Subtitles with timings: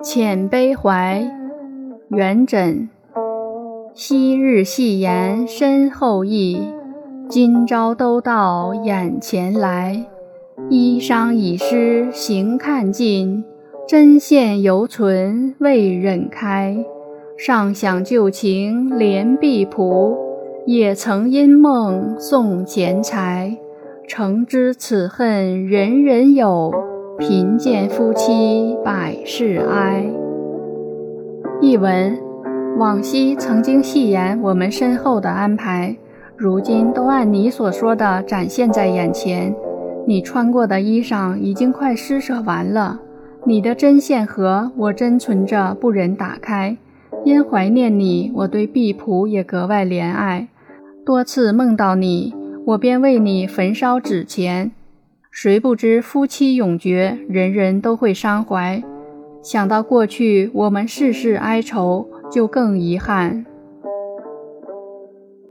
[0.00, 1.28] 遣悲怀，
[2.10, 2.86] 元稹。
[3.94, 6.62] 昔日戏言身后意，
[7.28, 10.06] 今朝都到眼前来。
[10.70, 13.42] 衣裳已湿行看尽，
[13.88, 16.76] 针线犹存未忍开。
[17.36, 20.16] 尚想旧情怜婢仆，
[20.64, 23.58] 也曾因梦送钱财。
[24.06, 26.72] 诚知此恨人人有，
[27.18, 30.08] 贫贱夫妻百事哀。
[31.60, 32.16] 译文。
[32.78, 35.96] 往昔曾经戏言我们身后的安排，
[36.36, 39.52] 如今都按你所说的展现在眼前。
[40.06, 43.00] 你穿过的衣裳已经快施舍完了，
[43.44, 46.76] 你的针线盒我珍存着不忍打开。
[47.24, 50.46] 因怀念你，我对婢仆也格外怜爱。
[51.04, 52.32] 多次梦到你，
[52.64, 54.70] 我便为你焚烧纸钱。
[55.30, 58.82] 谁不知夫妻永绝，人人都会伤怀。
[59.42, 62.08] 想到过去，我们世世哀愁。
[62.30, 63.46] 就更遗憾。